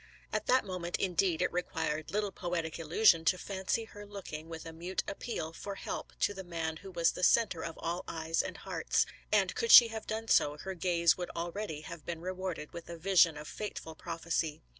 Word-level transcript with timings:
At 0.33 0.47
that 0.47 0.65
moment, 0.65 0.97
indeed, 0.97 1.43
it 1.43 1.53
required 1.53 2.09
little 2.09 2.31
poetic 2.31 2.79
illusion 2.79 3.23
to 3.25 3.37
fancy 3.37 3.83
her 3.83 4.03
looking 4.03 4.49
with 4.49 4.65
a 4.65 4.73
mute 4.73 5.03
appeal 5.07 5.53
for 5.53 5.75
help 5.75 6.13
to 6.21 6.33
the 6.33 6.43
man 6.43 6.77
who 6.77 6.89
was 6.89 7.11
the 7.11 7.21
center 7.21 7.63
of 7.63 7.77
all 7.77 8.03
eyes 8.07 8.41
and 8.41 8.57
hearts; 8.57 9.05
and 9.31 9.53
could 9.53 9.71
she 9.71 9.89
have 9.89 10.07
done 10.07 10.27
so, 10.27 10.57
her 10.57 10.73
gaze 10.73 11.19
would 11.19 11.29
already 11.35 11.81
have 11.81 12.03
been 12.03 12.19
rewarded 12.21 12.73
with 12.73 12.89
a 12.89 12.97
vision 12.97 13.37
of 13.37 13.47
fateful 13.47 13.93
proph 13.93 14.23
ecy. 14.25 14.61